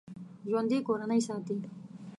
[0.49, 1.55] ژوندي کورنۍ ساتي